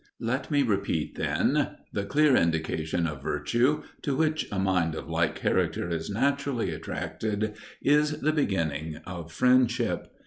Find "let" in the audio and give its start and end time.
0.35-0.49